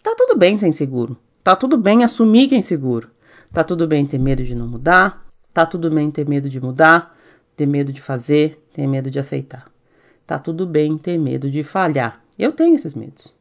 Tá 0.03 0.15
tudo 0.17 0.37
bem 0.37 0.57
ser 0.57 0.69
inseguro. 0.69 1.17
Tá 1.43 1.57
tudo 1.57 1.79
bem 1.79 2.05
assumir 2.05 2.49
que 2.49 2.55
é 2.55 2.59
inseguro. 2.59 3.11
Tá 3.53 3.65
tudo 3.65 3.87
bem 3.87 4.05
ter 4.05 4.19
medo 4.19 4.45
de 4.45 4.55
não 4.55 4.67
mudar. 4.67 5.27
Tá 5.53 5.65
tudo 5.67 5.91
bem 5.91 6.11
ter 6.11 6.29
medo 6.29 6.49
de 6.49 6.61
mudar, 6.61 7.17
ter 7.57 7.67
medo 7.67 7.93
de 7.93 8.01
fazer, 8.01 8.63
ter 8.73 8.87
medo 8.87 9.11
de 9.11 9.19
aceitar. 9.19 9.69
Tá 10.27 10.39
tudo 10.39 10.67
bem 10.67 10.97
ter 10.97 11.19
medo 11.19 11.51
de 11.51 11.63
falhar. 11.63 12.23
Eu 12.39 12.53
tenho 12.53 12.75
esses 12.75 12.95
medos. 12.95 13.35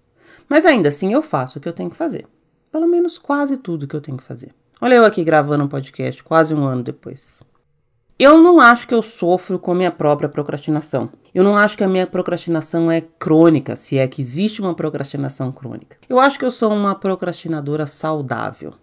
Mas 0.50 0.65
ainda 0.65 0.89
assim 0.89 1.13
eu 1.13 1.22
faço 1.22 1.60
o 1.60 1.62
que 1.62 1.67
eu 1.67 1.74
tenho 1.74 1.89
que 1.89 1.98
fazer. 1.98 2.25
Pelo 2.72 2.88
menos 2.88 3.17
quase 3.17 3.57
tudo 3.57 3.88
que 3.88 3.96
eu 3.96 4.01
tenho 4.01 4.17
que 4.17 4.24
fazer. 4.24 4.51
Olha 4.81 4.96
eu 4.96 5.05
aqui 5.05 5.24
gravando 5.24 5.63
um 5.63 5.67
podcast 5.67 6.24
quase 6.24 6.55
um 6.55 6.63
ano 6.63 6.81
depois. 6.81 7.43
Eu 8.20 8.42
não 8.42 8.60
acho 8.60 8.88
que 8.88 8.96
eu 8.96 9.04
sofro 9.04 9.60
com 9.60 9.72
a 9.72 9.76
minha 9.76 9.92
própria 9.92 10.28
procrastinação. 10.28 11.12
Eu 11.36 11.44
não 11.44 11.56
acho 11.56 11.78
que 11.78 11.84
a 11.84 11.88
minha 11.88 12.08
procrastinação 12.08 12.90
é 12.90 13.00
crônica, 13.00 13.76
se 13.76 14.00
é 14.00 14.08
que 14.08 14.24
existe 14.24 14.60
uma 14.60 14.74
procrastinação 14.74 15.52
crônica. 15.52 15.98
Eu 16.10 16.20
acho 16.20 16.40
que 16.40 16.46
eu 16.46 16.50
sou 16.50 16.74
uma 16.74 16.96
procrastinadora 16.96 17.86
saudável. 17.86 18.74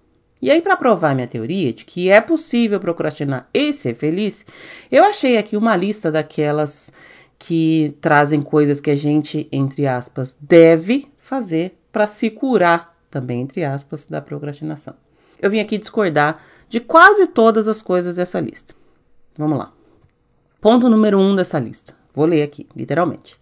E 0.40 0.52
aí, 0.52 0.62
para 0.62 0.76
provar 0.76 1.16
minha 1.16 1.26
teoria 1.26 1.72
de 1.72 1.84
que 1.84 2.08
é 2.08 2.20
possível 2.20 2.78
procrastinar 2.78 3.48
e 3.52 3.72
ser 3.72 3.96
feliz, 3.96 4.46
eu 4.88 5.02
achei 5.02 5.36
aqui 5.36 5.56
uma 5.56 5.74
lista 5.74 6.12
daquelas 6.12 6.92
que 7.36 7.96
trazem 8.00 8.40
coisas 8.40 8.80
que 8.80 8.90
a 8.90 8.96
gente, 8.96 9.48
entre 9.50 9.84
aspas, 9.84 10.36
deve 10.40 11.08
fazer 11.18 11.76
para 11.90 12.06
se 12.06 12.30
curar, 12.30 12.96
também, 13.10 13.40
entre 13.40 13.64
aspas, 13.64 14.06
da 14.06 14.20
procrastinação. 14.20 14.94
Eu 15.42 15.50
vim 15.50 15.58
aqui 15.58 15.76
discordar 15.76 16.40
de 16.68 16.78
quase 16.78 17.26
todas 17.26 17.66
as 17.66 17.82
coisas 17.82 18.14
dessa 18.14 18.38
lista. 18.38 18.74
Vamos 19.36 19.58
lá. 19.58 19.72
Ponto 20.60 20.88
número 20.88 21.18
um 21.18 21.34
dessa 21.34 21.58
lista. 21.58 21.94
Vou 22.14 22.24
ler 22.24 22.42
aqui, 22.42 22.68
literalmente. 22.74 23.36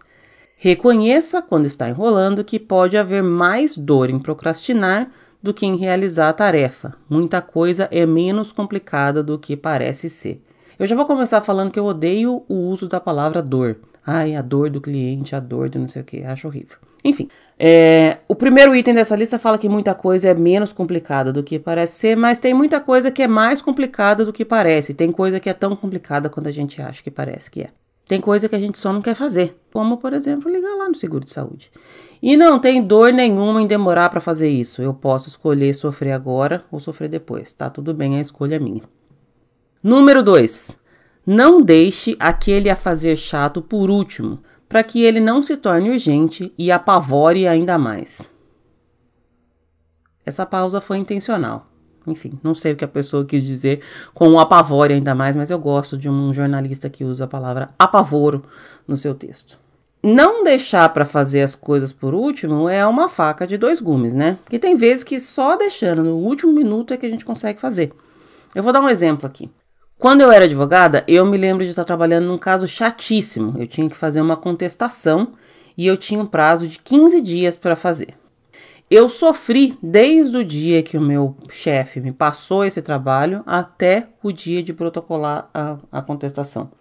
Reconheça, 0.56 1.42
quando 1.42 1.66
está 1.66 1.88
enrolando, 1.88 2.44
que 2.44 2.58
pode 2.58 2.96
haver 2.96 3.22
mais 3.22 3.76
dor 3.76 4.08
em 4.08 4.18
procrastinar 4.18 5.10
do 5.42 5.52
que 5.52 5.66
em 5.66 5.76
realizar 5.76 6.28
a 6.28 6.32
tarefa. 6.32 6.94
Muita 7.10 7.42
coisa 7.42 7.88
é 7.90 8.06
menos 8.06 8.52
complicada 8.52 9.22
do 9.22 9.38
que 9.38 9.56
parece 9.56 10.08
ser. 10.08 10.42
Eu 10.78 10.86
já 10.86 10.96
vou 10.96 11.04
começar 11.04 11.40
falando 11.40 11.70
que 11.70 11.78
eu 11.78 11.84
odeio 11.84 12.44
o 12.48 12.54
uso 12.54 12.88
da 12.88 13.00
palavra 13.00 13.42
dor. 13.42 13.76
Ai, 14.06 14.34
a 14.34 14.42
dor 14.42 14.70
do 14.70 14.80
cliente, 14.80 15.34
a 15.34 15.40
dor 15.40 15.68
de 15.68 15.78
não 15.78 15.88
sei 15.88 16.02
o 16.02 16.04
que, 16.04 16.22
acho 16.22 16.48
horrível. 16.48 16.78
Enfim, 17.04 17.28
é, 17.58 18.18
o 18.28 18.34
primeiro 18.34 18.74
item 18.74 18.94
dessa 18.94 19.16
lista 19.16 19.38
fala 19.38 19.58
que 19.58 19.68
muita 19.68 19.94
coisa 19.94 20.28
é 20.28 20.34
menos 20.34 20.72
complicada 20.72 21.32
do 21.32 21.42
que 21.42 21.58
parece 21.58 21.98
ser, 21.98 22.16
mas 22.16 22.38
tem 22.38 22.54
muita 22.54 22.80
coisa 22.80 23.10
que 23.10 23.22
é 23.22 23.28
mais 23.28 23.60
complicada 23.60 24.24
do 24.24 24.32
que 24.32 24.44
parece. 24.44 24.94
Tem 24.94 25.10
coisa 25.10 25.40
que 25.40 25.48
é 25.48 25.54
tão 25.54 25.74
complicada 25.74 26.28
quanto 26.28 26.48
a 26.48 26.52
gente 26.52 26.80
acha 26.80 27.02
que 27.02 27.10
parece 27.10 27.50
que 27.50 27.62
é. 27.62 27.70
Tem 28.06 28.20
coisa 28.20 28.48
que 28.48 28.56
a 28.56 28.58
gente 28.58 28.78
só 28.78 28.92
não 28.92 29.00
quer 29.00 29.14
fazer, 29.14 29.56
como 29.72 29.96
por 29.96 30.12
exemplo 30.12 30.50
ligar 30.50 30.74
lá 30.76 30.88
no 30.88 30.94
seguro 30.94 31.24
de 31.24 31.30
saúde. 31.30 31.70
E 32.20 32.36
não 32.36 32.58
tem 32.58 32.82
dor 32.82 33.12
nenhuma 33.12 33.62
em 33.62 33.66
demorar 33.66 34.08
para 34.08 34.20
fazer 34.20 34.48
isso. 34.48 34.82
Eu 34.82 34.94
posso 34.94 35.28
escolher 35.28 35.74
sofrer 35.74 36.12
agora 36.12 36.64
ou 36.70 36.78
sofrer 36.78 37.08
depois. 37.08 37.52
Tá 37.52 37.70
tudo 37.70 37.94
bem, 37.94 38.18
a 38.18 38.20
escolha 38.20 38.56
é 38.56 38.58
minha. 38.58 38.82
Número 39.82 40.22
2. 40.22 40.80
Não 41.24 41.60
deixe 41.60 42.16
aquele 42.18 42.68
a 42.68 42.76
fazer 42.76 43.16
chato 43.16 43.62
por 43.62 43.90
último, 43.90 44.40
para 44.72 44.82
que 44.82 45.02
ele 45.04 45.20
não 45.20 45.42
se 45.42 45.54
torne 45.58 45.90
urgente 45.90 46.50
e 46.56 46.72
apavore 46.72 47.46
ainda 47.46 47.76
mais. 47.76 48.26
Essa 50.24 50.46
pausa 50.46 50.80
foi 50.80 50.96
intencional. 50.96 51.66
Enfim, 52.06 52.40
não 52.42 52.54
sei 52.54 52.72
o 52.72 52.76
que 52.76 52.84
a 52.84 52.88
pessoa 52.88 53.26
quis 53.26 53.44
dizer 53.44 53.82
com 54.14 54.30
o 54.30 54.40
apavore 54.40 54.94
ainda 54.94 55.14
mais, 55.14 55.36
mas 55.36 55.50
eu 55.50 55.58
gosto 55.58 55.98
de 55.98 56.08
um 56.08 56.32
jornalista 56.32 56.88
que 56.88 57.04
usa 57.04 57.24
a 57.24 57.28
palavra 57.28 57.68
apavoro 57.78 58.44
no 58.88 58.96
seu 58.96 59.14
texto. 59.14 59.60
Não 60.02 60.42
deixar 60.42 60.88
para 60.88 61.04
fazer 61.04 61.42
as 61.42 61.54
coisas 61.54 61.92
por 61.92 62.14
último 62.14 62.66
é 62.66 62.84
uma 62.86 63.10
faca 63.10 63.46
de 63.46 63.58
dois 63.58 63.78
gumes, 63.78 64.14
né? 64.14 64.38
Que 64.48 64.58
tem 64.58 64.74
vezes 64.74 65.04
que 65.04 65.20
só 65.20 65.54
deixando 65.54 66.02
no 66.02 66.16
último 66.16 66.50
minuto 66.50 66.94
é 66.94 66.96
que 66.96 67.04
a 67.04 67.10
gente 67.10 67.26
consegue 67.26 67.60
fazer. 67.60 67.92
Eu 68.54 68.62
vou 68.62 68.72
dar 68.72 68.80
um 68.80 68.88
exemplo 68.88 69.26
aqui. 69.26 69.50
Quando 70.02 70.22
eu 70.22 70.32
era 70.32 70.46
advogada, 70.46 71.04
eu 71.06 71.24
me 71.24 71.38
lembro 71.38 71.62
de 71.62 71.70
estar 71.70 71.84
trabalhando 71.84 72.26
num 72.26 72.36
caso 72.36 72.66
chatíssimo. 72.66 73.54
Eu 73.56 73.68
tinha 73.68 73.88
que 73.88 73.96
fazer 73.96 74.20
uma 74.20 74.36
contestação 74.36 75.30
e 75.78 75.86
eu 75.86 75.96
tinha 75.96 76.18
um 76.18 76.26
prazo 76.26 76.66
de 76.66 76.80
15 76.80 77.20
dias 77.20 77.56
para 77.56 77.76
fazer. 77.76 78.08
Eu 78.90 79.08
sofri 79.08 79.78
desde 79.80 80.36
o 80.36 80.44
dia 80.44 80.82
que 80.82 80.98
o 80.98 81.00
meu 81.00 81.36
chefe 81.48 82.00
me 82.00 82.10
passou 82.10 82.64
esse 82.64 82.82
trabalho 82.82 83.44
até 83.46 84.08
o 84.24 84.32
dia 84.32 84.60
de 84.60 84.72
protocolar 84.72 85.48
a, 85.54 85.78
a, 85.92 86.02
contestação. 86.02 86.72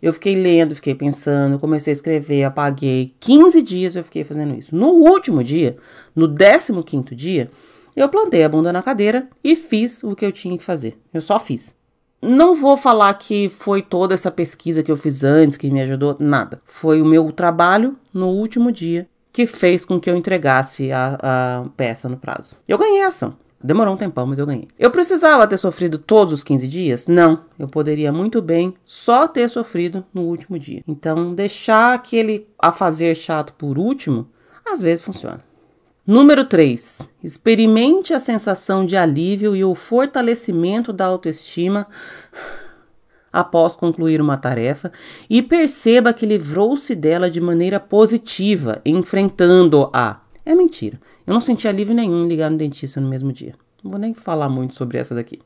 Eu 0.00 0.12
fiquei 0.12 0.36
lendo, 0.36 0.76
fiquei 0.76 0.94
pensando, 0.94 1.58
comecei 1.58 1.90
a 1.90 1.96
escrever, 1.96 2.44
apaguei. 2.44 3.16
15 3.18 3.62
dias 3.62 3.96
eu 3.96 4.04
fiquei 4.04 4.22
fazendo 4.22 4.56
isso. 4.56 4.76
No 4.76 4.90
último 4.90 5.42
dia, 5.42 5.76
no 6.14 6.32
15 6.32 7.16
dia, 7.16 7.50
eu 7.96 8.08
plantei 8.08 8.44
a 8.44 8.48
bunda 8.48 8.72
na 8.72 8.80
cadeira 8.80 9.28
e 9.42 9.56
fiz 9.56 10.04
o 10.04 10.14
que 10.14 10.24
eu 10.24 10.30
tinha 10.30 10.56
que 10.56 10.62
fazer. 10.62 10.96
Eu 11.12 11.20
só 11.20 11.40
fiz. 11.40 11.79
Não 12.22 12.54
vou 12.54 12.76
falar 12.76 13.14
que 13.14 13.48
foi 13.48 13.80
toda 13.80 14.12
essa 14.12 14.30
pesquisa 14.30 14.82
que 14.82 14.92
eu 14.92 14.96
fiz 14.96 15.24
antes 15.24 15.56
que 15.56 15.70
me 15.70 15.80
ajudou, 15.80 16.16
nada. 16.18 16.60
Foi 16.66 17.00
o 17.00 17.06
meu 17.06 17.32
trabalho 17.32 17.96
no 18.12 18.28
último 18.28 18.70
dia 18.70 19.08
que 19.32 19.46
fez 19.46 19.84
com 19.84 19.98
que 19.98 20.10
eu 20.10 20.16
entregasse 20.16 20.92
a, 20.92 21.18
a 21.22 21.64
peça 21.76 22.08
no 22.08 22.16
prazo. 22.16 22.56
Eu 22.68 22.76
ganhei 22.76 23.02
a 23.02 23.08
ação. 23.08 23.36
Demorou 23.62 23.94
um 23.94 23.96
tempão, 23.96 24.26
mas 24.26 24.38
eu 24.38 24.46
ganhei. 24.46 24.68
Eu 24.78 24.90
precisava 24.90 25.46
ter 25.46 25.58
sofrido 25.58 25.98
todos 25.98 26.32
os 26.32 26.42
15 26.42 26.66
dias? 26.66 27.06
Não. 27.06 27.40
Eu 27.58 27.68
poderia 27.68 28.10
muito 28.10 28.40
bem 28.40 28.74
só 28.84 29.28
ter 29.28 29.48
sofrido 29.50 30.04
no 30.14 30.22
último 30.22 30.58
dia. 30.58 30.82
Então, 30.88 31.34
deixar 31.34 31.94
aquele 31.94 32.48
a 32.58 32.72
fazer 32.72 33.14
chato 33.14 33.52
por 33.54 33.78
último, 33.78 34.26
às 34.64 34.80
vezes 34.80 35.04
funciona. 35.04 35.49
Número 36.06 36.44
3. 36.44 37.08
Experimente 37.22 38.14
a 38.14 38.20
sensação 38.20 38.86
de 38.86 38.96
alívio 38.96 39.54
e 39.54 39.62
o 39.62 39.74
fortalecimento 39.74 40.92
da 40.92 41.04
autoestima 41.04 41.86
após 43.32 43.76
concluir 43.76 44.20
uma 44.20 44.38
tarefa 44.38 44.90
e 45.28 45.42
perceba 45.42 46.12
que 46.12 46.26
livrou-se 46.26 46.94
dela 46.94 47.30
de 47.30 47.40
maneira 47.40 47.78
positiva, 47.78 48.80
enfrentando-a. 48.84 50.20
É 50.44 50.54
mentira. 50.54 50.98
Eu 51.26 51.34
não 51.34 51.40
senti 51.40 51.68
alívio 51.68 51.94
nenhum 51.94 52.24
em 52.24 52.28
ligar 52.28 52.50
no 52.50 52.56
dentista 52.56 53.00
no 53.00 53.08
mesmo 53.08 53.32
dia. 53.32 53.54
Não 53.84 53.90
vou 53.90 54.00
nem 54.00 54.14
falar 54.14 54.48
muito 54.48 54.74
sobre 54.74 54.98
essa 54.98 55.14
daqui. 55.14 55.38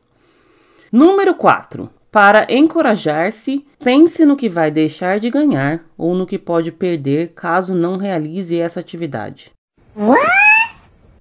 Número 0.90 1.34
4. 1.34 1.90
Para 2.12 2.46
encorajar-se, 2.49 3.66
pense 3.82 4.25
no 4.25 4.37
que 4.37 4.49
vai 4.49 4.70
deixar 4.70 5.18
de 5.18 5.28
ganhar 5.28 5.84
ou 5.99 6.14
no 6.14 6.25
que 6.25 6.38
pode 6.38 6.70
perder 6.70 7.32
caso 7.34 7.75
não 7.75 7.96
realize 7.96 8.56
essa 8.56 8.78
atividade. 8.78 9.50
What? 9.96 10.43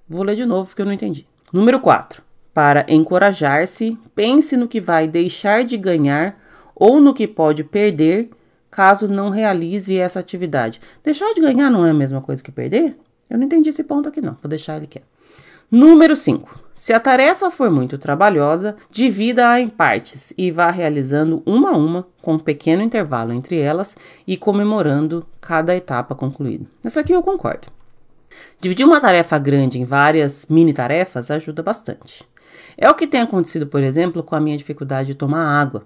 Vou 0.07 0.24
ler 0.24 0.36
de 0.36 0.45
novo 0.45 0.67
porque 0.67 0.81
eu 0.81 0.86
não 0.86 0.93
entendi. 0.93 1.25
Número 1.51 1.79
4. 1.79 2.22
Para 2.53 2.86
encorajar-se, 2.88 3.98
pense 4.13 4.55
no 4.57 4.67
que 4.67 4.81
vai 4.81 5.07
deixar 5.07 5.63
de 5.63 5.77
ganhar 5.77 6.39
ou 6.75 7.00
no 7.00 7.13
que 7.13 7.27
pode 7.27 7.63
perder 7.63 8.29
caso 8.69 9.07
não 9.07 9.29
realize 9.29 9.95
essa 9.95 10.19
atividade. 10.19 10.81
Deixar 11.03 11.31
de 11.33 11.41
ganhar 11.41 11.69
não 11.69 11.86
é 11.86 11.91
a 11.91 11.93
mesma 11.93 12.22
coisa 12.22 12.41
que 12.41 12.51
perder? 12.51 12.98
Eu 13.29 13.38
não 13.38 13.45
entendi 13.45 13.69
esse 13.69 13.83
ponto 13.83 14.10
aqui 14.10 14.19
não, 14.19 14.38
vou 14.41 14.50
deixar 14.50 14.77
ele 14.77 14.88
quieto. 14.88 15.07
Número 15.69 16.15
5. 16.15 16.62
Se 16.75 16.91
a 16.91 17.00
tarefa 17.00 17.50
for 17.50 17.69
muito 17.72 17.98
trabalhosa, 17.98 18.75
divida-a 18.91 19.60
em 19.60 19.69
partes 19.69 20.33
e 20.38 20.51
vá 20.51 20.69
realizando 20.69 21.41
uma 21.45 21.72
a 21.72 21.77
uma, 21.77 22.07
com 22.22 22.33
um 22.33 22.39
pequeno 22.39 22.81
intervalo 22.81 23.31
entre 23.31 23.60
elas 23.60 23.95
e 24.27 24.36
comemorando 24.36 25.25
cada 25.39 25.75
etapa 25.75 26.15
concluída. 26.15 26.65
Essa 26.83 27.00
aqui 27.00 27.13
eu 27.13 27.22
concordo. 27.22 27.67
Dividir 28.60 28.86
uma 28.86 29.02
tarefa 29.02 29.38
grande 29.38 29.80
em 29.80 29.86
várias 29.86 30.46
mini 30.48 30.74
tarefas 30.74 31.30
ajuda 31.30 31.62
bastante. 31.62 32.24
É 32.78 32.90
o 32.90 32.96
que 32.96 33.08
tem 33.08 33.22
acontecido, 33.22 33.68
por 33.68 33.84
exemplo, 33.84 34.24
com 34.24 34.36
a 34.36 34.40
minha 34.40 34.58
dificuldade 34.58 35.08
de 35.08 35.16
tomar 35.16 35.46
água. 35.46 35.86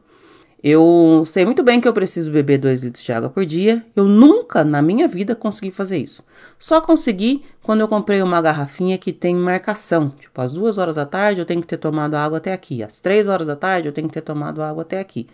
Eu 0.64 1.24
sei 1.26 1.46
muito 1.46 1.64
bem 1.64 1.80
que 1.80 1.88
eu 1.88 1.94
preciso 1.94 2.32
beber 2.32 2.58
2 2.58 2.84
litros 2.84 3.04
de 3.04 3.12
água 3.12 3.30
por 3.30 3.46
dia. 3.46 3.86
Eu 3.96 4.06
nunca 4.06 4.64
na 4.64 4.82
minha 4.82 5.08
vida 5.08 5.36
consegui 5.36 5.70
fazer 5.70 5.98
isso. 5.98 6.24
Só 6.58 6.82
consegui 6.82 7.44
quando 7.62 7.82
eu 7.82 7.88
comprei 7.88 8.24
uma 8.24 8.42
garrafinha 8.42 8.98
que 8.98 9.14
tem 9.14 9.36
marcação. 9.36 10.10
Tipo, 10.10 10.42
às 10.42 10.52
2 10.54 10.80
horas 10.80 10.96
da 10.96 11.06
tarde 11.06 11.40
eu 11.40 11.46
tenho 11.46 11.62
que 11.62 11.68
ter 11.68 11.78
tomado 11.78 12.16
água 12.16 12.40
até 12.40 12.54
aqui. 12.54 12.82
Às 12.82 13.00
3 13.00 13.28
horas 13.28 13.48
da 13.48 13.56
tarde 13.56 13.88
eu 13.88 13.94
tenho 13.94 14.08
que 14.08 14.16
ter 14.16 14.22
tomado 14.22 14.64
água 14.64 14.82
até 14.82 15.00
aqui. 15.00 15.28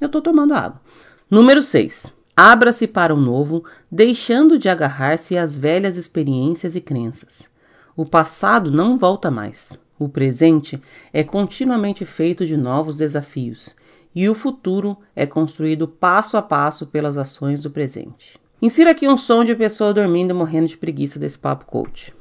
Eu 0.00 0.08
tô 0.08 0.22
tomando 0.22 0.54
água. 0.54 0.80
Número 1.28 1.60
6. 1.60 2.17
Abra-se 2.40 2.86
para 2.86 3.12
o 3.12 3.20
novo, 3.20 3.64
deixando 3.90 4.60
de 4.60 4.68
agarrar-se 4.68 5.36
às 5.36 5.56
velhas 5.56 5.96
experiências 5.96 6.76
e 6.76 6.80
crenças. 6.80 7.50
O 7.96 8.06
passado 8.06 8.70
não 8.70 8.96
volta 8.96 9.28
mais. 9.28 9.76
O 9.98 10.08
presente 10.08 10.80
é 11.12 11.24
continuamente 11.24 12.04
feito 12.04 12.46
de 12.46 12.56
novos 12.56 12.96
desafios 12.96 13.74
e 14.14 14.28
o 14.28 14.36
futuro 14.36 14.96
é 15.16 15.26
construído 15.26 15.88
passo 15.88 16.36
a 16.36 16.42
passo 16.42 16.86
pelas 16.86 17.18
ações 17.18 17.60
do 17.60 17.72
presente. 17.72 18.38
Insira 18.62 18.92
aqui 18.92 19.08
um 19.08 19.16
som 19.16 19.42
de 19.42 19.56
pessoa 19.56 19.92
dormindo 19.92 20.32
morrendo 20.32 20.68
de 20.68 20.76
preguiça 20.76 21.18
desse 21.18 21.40
papo 21.40 21.64
coach. 21.64 22.14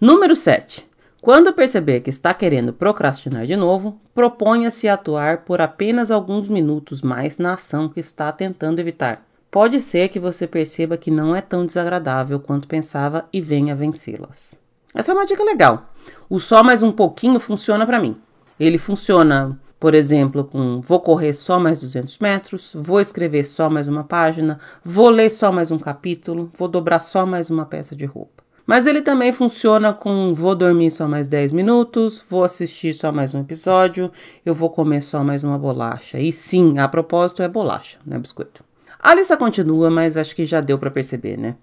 Número 0.00 0.36
7. 0.36 0.86
Quando 1.20 1.52
perceber 1.52 2.02
que 2.02 2.10
está 2.10 2.32
querendo 2.32 2.72
procrastinar 2.72 3.46
de 3.46 3.56
novo, 3.56 4.00
proponha-se 4.14 4.88
atuar 4.88 5.38
por 5.38 5.60
apenas 5.60 6.12
alguns 6.12 6.48
minutos 6.48 7.02
mais 7.02 7.36
na 7.36 7.54
ação 7.54 7.88
que 7.88 7.98
está 7.98 8.30
tentando 8.30 8.78
evitar. 8.78 9.26
Pode 9.50 9.80
ser 9.80 10.08
que 10.08 10.20
você 10.20 10.46
perceba 10.46 10.96
que 10.96 11.10
não 11.10 11.34
é 11.34 11.40
tão 11.40 11.66
desagradável 11.66 12.38
quanto 12.38 12.68
pensava 12.68 13.24
e 13.32 13.40
venha 13.40 13.74
vencê-las. 13.74 14.56
Essa 14.94 15.10
é 15.10 15.14
uma 15.14 15.26
dica 15.26 15.42
legal. 15.42 15.92
O 16.30 16.38
só 16.38 16.62
mais 16.62 16.80
um 16.80 16.92
pouquinho 16.92 17.40
funciona 17.40 17.84
para 17.84 17.98
mim. 17.98 18.16
Ele 18.60 18.78
funciona, 18.78 19.58
por 19.80 19.96
exemplo, 19.96 20.44
com 20.44 20.80
vou 20.80 21.00
correr 21.00 21.32
só 21.32 21.58
mais 21.58 21.80
200 21.80 22.20
metros, 22.20 22.72
vou 22.72 23.00
escrever 23.00 23.42
só 23.42 23.68
mais 23.68 23.88
uma 23.88 24.04
página, 24.04 24.60
vou 24.84 25.10
ler 25.10 25.28
só 25.28 25.50
mais 25.50 25.72
um 25.72 25.78
capítulo, 25.78 26.52
vou 26.56 26.68
dobrar 26.68 27.00
só 27.00 27.26
mais 27.26 27.50
uma 27.50 27.66
peça 27.66 27.96
de 27.96 28.04
roupa. 28.04 28.37
Mas 28.68 28.84
ele 28.84 29.00
também 29.00 29.32
funciona 29.32 29.94
com 29.94 30.34
vou 30.34 30.54
dormir 30.54 30.90
só 30.90 31.08
mais 31.08 31.26
10 31.26 31.52
minutos, 31.52 32.22
vou 32.28 32.44
assistir 32.44 32.92
só 32.92 33.10
mais 33.10 33.32
um 33.32 33.40
episódio, 33.40 34.12
eu 34.44 34.54
vou 34.54 34.68
comer 34.68 35.00
só 35.00 35.24
mais 35.24 35.42
uma 35.42 35.58
bolacha. 35.58 36.20
E 36.20 36.30
sim, 36.30 36.78
a 36.78 36.86
propósito 36.86 37.42
é 37.42 37.48
bolacha, 37.48 37.96
não 38.04 38.18
é 38.18 38.20
biscoito. 38.20 38.62
A 39.00 39.14
lista 39.14 39.38
continua, 39.38 39.88
mas 39.88 40.18
acho 40.18 40.36
que 40.36 40.44
já 40.44 40.60
deu 40.60 40.78
para 40.78 40.90
perceber, 40.90 41.38
né? 41.38 41.56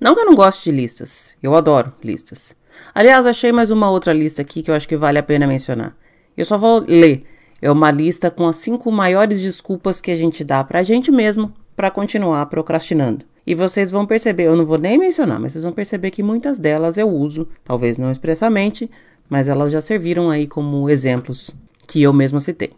Não 0.00 0.16
que 0.16 0.20
eu 0.20 0.26
não 0.26 0.34
goste 0.34 0.68
de 0.68 0.76
listas, 0.76 1.36
eu 1.40 1.54
adoro 1.54 1.92
listas. 2.02 2.56
Aliás, 2.92 3.24
achei 3.24 3.52
mais 3.52 3.70
uma 3.70 3.88
outra 3.88 4.12
lista 4.12 4.42
aqui 4.42 4.64
que 4.64 4.70
eu 4.72 4.74
acho 4.74 4.88
que 4.88 4.96
vale 4.96 5.20
a 5.20 5.22
pena 5.22 5.46
mencionar. 5.46 5.96
Eu 6.36 6.44
só 6.44 6.58
vou 6.58 6.84
ler. 6.88 7.24
É 7.60 7.70
uma 7.70 7.92
lista 7.92 8.32
com 8.32 8.48
as 8.48 8.56
cinco 8.56 8.90
maiores 8.90 9.42
desculpas 9.42 10.00
que 10.00 10.10
a 10.10 10.16
gente 10.16 10.42
dá 10.42 10.64
pra 10.64 10.82
gente 10.82 11.12
mesmo 11.12 11.54
para 11.76 11.88
continuar 11.88 12.44
procrastinando. 12.46 13.30
E 13.46 13.54
vocês 13.54 13.90
vão 13.90 14.06
perceber, 14.06 14.44
eu 14.44 14.56
não 14.56 14.64
vou 14.64 14.78
nem 14.78 14.98
mencionar, 14.98 15.40
mas 15.40 15.52
vocês 15.52 15.64
vão 15.64 15.72
perceber 15.72 16.10
que 16.10 16.22
muitas 16.22 16.58
delas 16.58 16.96
eu 16.96 17.08
uso, 17.08 17.48
talvez 17.64 17.98
não 17.98 18.10
expressamente, 18.10 18.90
mas 19.28 19.48
elas 19.48 19.72
já 19.72 19.80
serviram 19.80 20.30
aí 20.30 20.46
como 20.46 20.88
exemplos 20.88 21.54
que 21.88 22.02
eu 22.02 22.12
mesma 22.12 22.38
citei. 22.38 22.72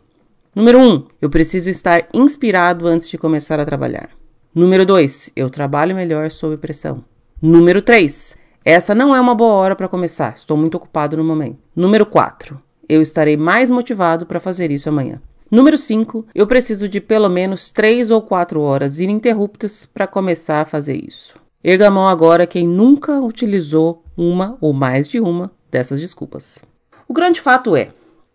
Número 0.54 0.78
1, 0.78 0.82
um, 0.82 1.06
eu 1.20 1.28
preciso 1.28 1.68
estar 1.68 2.08
inspirado 2.14 2.86
antes 2.86 3.08
de 3.08 3.18
começar 3.18 3.60
a 3.60 3.64
trabalhar. 3.64 4.08
Número 4.54 4.86
2, 4.86 5.32
eu 5.34 5.50
trabalho 5.50 5.96
melhor 5.96 6.30
sob 6.30 6.56
pressão. 6.56 7.04
Número 7.42 7.82
3, 7.82 8.38
essa 8.64 8.94
não 8.94 9.14
é 9.14 9.20
uma 9.20 9.34
boa 9.34 9.52
hora 9.52 9.76
para 9.76 9.88
começar, 9.88 10.32
estou 10.34 10.56
muito 10.56 10.76
ocupado 10.76 11.16
no 11.16 11.24
momento. 11.24 11.58
Número 11.76 12.06
4, 12.06 12.58
eu 12.88 13.02
estarei 13.02 13.36
mais 13.36 13.68
motivado 13.68 14.24
para 14.24 14.40
fazer 14.40 14.70
isso 14.70 14.88
amanhã. 14.88 15.20
Número 15.50 15.76
5, 15.76 16.26
eu 16.34 16.46
preciso 16.46 16.88
de 16.88 17.00
pelo 17.00 17.28
menos 17.28 17.70
3 17.70 18.10
ou 18.10 18.22
4 18.22 18.60
horas 18.60 18.98
ininterruptas 18.98 19.86
para 19.86 20.06
começar 20.06 20.62
a 20.62 20.64
fazer 20.64 20.96
isso. 20.96 21.34
Erga 21.62 21.88
a 21.88 21.90
mão 21.90 22.08
agora 22.08 22.46
quem 22.46 22.66
nunca 22.66 23.20
utilizou 23.20 24.04
uma 24.16 24.56
ou 24.60 24.72
mais 24.72 25.08
de 25.08 25.20
uma 25.20 25.50
dessas 25.70 26.00
desculpas. 26.00 26.62
O 27.06 27.12
grande 27.12 27.40
fato 27.40 27.76
é, 27.76 27.90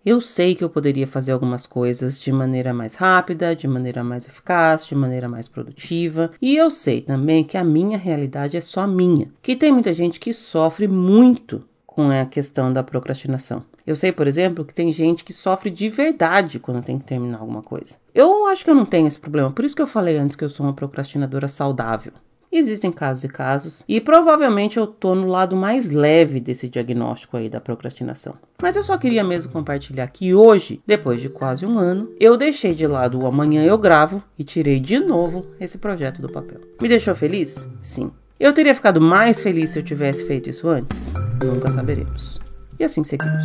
eu 0.06 0.22
sei 0.22 0.56
que 0.56 0.63
eu 0.63 0.70
poderia 0.70 1.06
fazer 1.06 1.32
algumas 1.32 1.66
coisas 1.66 2.20
de 2.20 2.32
maneira 2.32 2.74
mais 2.74 2.96
rápida, 2.96 3.56
de 3.56 3.68
maneira 3.68 4.04
mais 4.04 4.28
eficaz, 4.28 4.86
de 4.86 4.96
maneira 4.96 5.28
mais 5.28 5.48
produtiva, 5.48 6.32
e 6.42 6.56
eu 6.56 6.72
sei 6.72 7.01
também 7.01 7.44
que 7.44 7.58
a 7.58 7.63
minha 7.63 7.98
realidade 7.98 8.56
é 8.56 8.62
só 8.62 8.88
minha, 8.88 9.28
que 9.42 9.56
tem 9.56 9.72
muita 9.72 9.92
gente 9.92 10.20
que 10.20 10.32
sofre 10.32 10.88
muito 10.88 11.63
com 11.86 12.10
a 12.10 12.24
questão 12.25 12.72
da 12.72 12.82
procrastinação. 12.82 13.62
Eu 13.89 13.96
sei, 13.96 14.12
por 14.12 14.27
exemplo, 14.27 14.63
que 14.63 14.72
tem 14.72 14.93
gente 14.93 15.24
que 15.24 15.34
sofre 15.34 15.72
de 15.72 15.89
verdade 15.89 16.60
quando 16.60 16.84
tem 16.84 17.00
que 17.00 17.05
terminar 17.05 17.39
alguma 17.39 17.63
coisa. 17.63 17.96
Eu 18.13 18.46
acho 18.46 18.63
que 18.63 18.69
eu 18.69 18.75
não 18.75 18.86
tenho 18.86 19.08
esse 19.08 19.17
problema, 19.17 19.50
por 19.50 19.65
isso 19.65 19.75
que 19.75 19.81
eu 19.81 19.88
falei 19.88 20.15
antes 20.15 20.38
que 20.38 20.43
eu 20.43 20.50
sou 20.50 20.63
uma 20.63 20.74
procrastinadora 20.74 21.48
saudável. 21.48 22.13
Existem 22.51 22.91
casos 22.91 23.24
e 23.24 23.27
casos, 23.27 23.84
e 23.88 24.00
provavelmente 24.00 24.77
eu 24.77 24.86
tô 24.86 25.15
no 25.15 25.25
lado 25.25 25.55
mais 25.55 25.89
leve 25.89 26.39
desse 26.39 26.69
diagnóstico 26.69 27.36
aí 27.36 27.50
da 27.50 27.60
procrastinação. 27.60 28.36
Mas 28.62 28.75
eu 28.75 28.84
só 28.84 28.96
queria 28.96 29.24
mesmo 29.24 29.51
compartilhar 29.51 30.05
que 30.10 30.36
hoje, 30.36 30.79
depois 30.86 31.19
de 31.19 31.27
quase 31.27 31.65
um 31.65 31.79
ano, 31.79 32.12
eu 32.19 32.38
deixei 32.38 32.75
de 32.75 32.86
lado 32.86 33.19
o 33.19 33.25
amanhã 33.25 33.63
eu 33.63 33.77
gravo 33.79 34.22
e 34.38 34.43
tirei 34.43 34.79
de 34.79 35.00
novo 35.00 35.48
esse 35.60 35.79
projeto 35.79 36.22
do 36.22 36.29
papel. 36.29 36.62
Me 36.79 36.88
deixou 36.88 37.15
feliz? 37.15 37.67
Sim. 37.81 38.12
Eu 38.39 38.53
teria 38.53 38.75
ficado 38.75 39.01
mais 39.01 39.41
feliz 39.41 39.72
se 39.72 39.79
eu 39.79 39.84
tivesse 39.84 40.27
feito 40.27 40.48
isso 40.48 40.69
antes? 40.69 41.12
Nunca 41.43 41.72
saberemos. 41.72 42.39
E 42.79 42.86
assim 42.86 43.03
seguimos. 43.03 43.43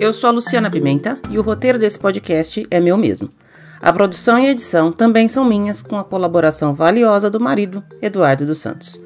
Eu 0.00 0.12
sou 0.12 0.28
a 0.28 0.32
Luciana 0.32 0.70
Pimenta 0.70 1.18
e 1.30 1.38
o 1.38 1.42
roteiro 1.42 1.78
desse 1.78 1.98
podcast 1.98 2.66
é 2.70 2.78
meu 2.80 2.98
mesmo. 2.98 3.30
A 3.80 3.90
produção 3.92 4.38
e 4.38 4.48
edição 4.48 4.92
também 4.92 5.28
são 5.28 5.44
minhas, 5.44 5.82
com 5.82 5.96
a 5.96 6.04
colaboração 6.04 6.74
valiosa 6.74 7.30
do 7.30 7.40
marido, 7.40 7.82
Eduardo 8.00 8.44
dos 8.44 8.60
Santos. 8.60 9.00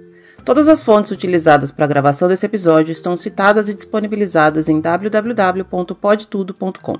Todas 0.45 0.68
as 0.68 0.83
fontes 0.83 1.11
utilizadas 1.11 1.71
para 1.71 1.84
a 1.84 1.89
gravação 1.89 2.28
desse 2.28 2.47
episódio 2.47 2.93
estão 2.93 3.17
citadas 3.17 3.69
e 3.69 3.75
disponibilizadas 3.75 4.69
em 4.69 4.80
www.podtudo.com. 4.80 6.99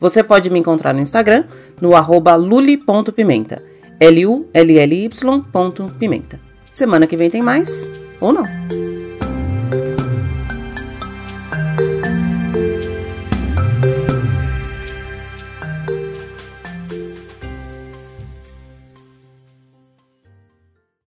Você 0.00 0.22
pode 0.22 0.50
me 0.50 0.58
encontrar 0.58 0.92
no 0.92 1.00
Instagram, 1.00 1.44
no 1.80 1.96
arroba 1.96 2.34
luli.pimenta. 2.34 3.62
L-U-L-L-Y. 4.00 5.44
Pimenta. 5.98 6.40
Semana 6.72 7.06
que 7.06 7.16
vem 7.16 7.30
tem 7.30 7.42
mais, 7.42 7.90
ou 8.20 8.32
não. 8.32 8.46